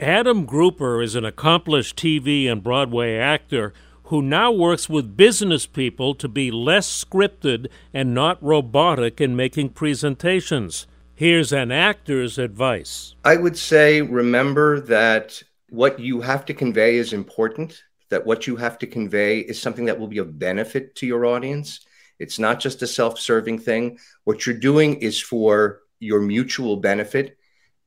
Adam 0.00 0.46
Grupper 0.46 1.02
is 1.02 1.16
an 1.16 1.24
accomplished 1.24 1.96
TV 1.96 2.48
and 2.48 2.62
Broadway 2.62 3.16
actor 3.16 3.72
who 4.04 4.22
now 4.22 4.52
works 4.52 4.88
with 4.88 5.16
business 5.16 5.66
people 5.66 6.14
to 6.14 6.28
be 6.28 6.52
less 6.52 7.04
scripted 7.04 7.66
and 7.92 8.14
not 8.14 8.40
robotic 8.40 9.20
in 9.20 9.34
making 9.34 9.70
presentations. 9.70 10.86
Here's 11.16 11.52
an 11.52 11.72
actor's 11.72 12.38
advice. 12.38 13.16
I 13.24 13.38
would 13.38 13.58
say 13.58 14.00
remember 14.00 14.78
that 14.82 15.42
what 15.68 15.98
you 15.98 16.20
have 16.20 16.44
to 16.44 16.54
convey 16.54 16.94
is 16.94 17.12
important, 17.12 17.82
that 18.08 18.24
what 18.24 18.46
you 18.46 18.54
have 18.54 18.78
to 18.78 18.86
convey 18.86 19.40
is 19.40 19.60
something 19.60 19.86
that 19.86 19.98
will 19.98 20.06
be 20.06 20.18
of 20.18 20.38
benefit 20.38 20.94
to 20.94 21.08
your 21.08 21.26
audience. 21.26 21.80
It's 22.20 22.38
not 22.38 22.60
just 22.60 22.82
a 22.82 22.86
self 22.86 23.18
serving 23.18 23.58
thing. 23.58 23.98
What 24.22 24.46
you're 24.46 24.56
doing 24.56 24.94
is 24.98 25.20
for 25.20 25.80
your 25.98 26.20
mutual 26.20 26.76
benefit. 26.76 27.36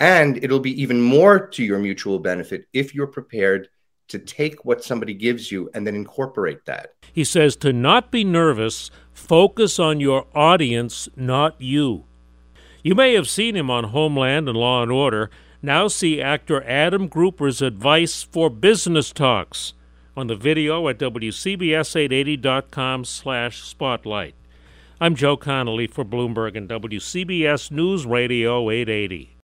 And 0.00 0.42
it'll 0.42 0.60
be 0.60 0.80
even 0.80 1.00
more 1.00 1.46
to 1.48 1.62
your 1.62 1.78
mutual 1.78 2.18
benefit 2.18 2.66
if 2.72 2.94
you're 2.94 3.06
prepared 3.06 3.68
to 4.08 4.18
take 4.18 4.64
what 4.64 4.82
somebody 4.82 5.14
gives 5.14 5.52
you 5.52 5.70
and 5.74 5.86
then 5.86 5.94
incorporate 5.94 6.64
that. 6.64 6.94
He 7.12 7.22
says 7.22 7.54
to 7.56 7.72
not 7.72 8.10
be 8.10 8.24
nervous, 8.24 8.90
focus 9.12 9.78
on 9.78 10.00
your 10.00 10.26
audience, 10.34 11.08
not 11.14 11.60
you. 11.60 12.04
You 12.82 12.94
may 12.94 13.12
have 13.14 13.28
seen 13.28 13.54
him 13.54 13.70
on 13.70 13.84
Homeland 13.84 14.48
and 14.48 14.56
Law 14.56 14.82
and 14.82 14.90
Order. 14.90 15.30
Now 15.62 15.88
see 15.88 16.20
actor 16.20 16.62
Adam 16.64 17.08
Grupper's 17.08 17.60
advice 17.60 18.22
for 18.22 18.48
business 18.48 19.12
talks 19.12 19.74
on 20.16 20.28
the 20.28 20.36
video 20.36 20.88
at 20.88 20.98
WCBS880.com 20.98 23.04
slash 23.04 23.62
spotlight. 23.62 24.34
I'm 25.00 25.14
Joe 25.14 25.36
Connolly 25.36 25.86
for 25.86 26.04
Bloomberg 26.04 26.56
and 26.56 26.68
WCBS 26.68 27.70
News 27.70 28.04
Radio 28.06 28.70
880. 28.70 29.39